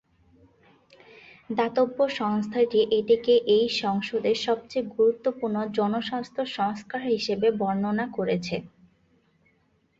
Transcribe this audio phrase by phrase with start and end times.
[1.49, 8.55] দাতব্য সংস্থাটি এটিকে এই সংসদের সবচেয়ে গুরুত্বপূর্ণ জনস্বাস্থ্য সংস্কার হিসেবে বর্ণনা করেছে।